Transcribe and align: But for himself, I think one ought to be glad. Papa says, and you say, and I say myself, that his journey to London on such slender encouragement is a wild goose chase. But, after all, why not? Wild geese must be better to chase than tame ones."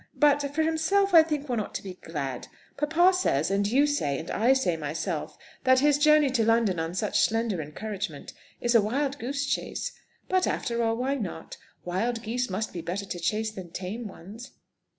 But 0.15 0.55
for 0.55 0.63
himself, 0.63 1.13
I 1.13 1.21
think 1.21 1.47
one 1.47 1.59
ought 1.59 1.75
to 1.75 1.83
be 1.83 1.93
glad. 2.01 2.47
Papa 2.75 3.13
says, 3.13 3.51
and 3.51 3.67
you 3.67 3.85
say, 3.85 4.17
and 4.17 4.31
I 4.31 4.51
say 4.53 4.75
myself, 4.75 5.37
that 5.63 5.77
his 5.81 5.99
journey 5.99 6.31
to 6.31 6.43
London 6.43 6.79
on 6.79 6.95
such 6.95 7.19
slender 7.19 7.61
encouragement 7.61 8.33
is 8.59 8.73
a 8.73 8.81
wild 8.81 9.19
goose 9.19 9.45
chase. 9.45 9.91
But, 10.27 10.47
after 10.47 10.81
all, 10.81 10.95
why 10.97 11.13
not? 11.17 11.57
Wild 11.85 12.23
geese 12.23 12.49
must 12.49 12.73
be 12.73 12.81
better 12.81 13.05
to 13.05 13.19
chase 13.19 13.51
than 13.51 13.69
tame 13.69 14.07
ones." 14.07 14.49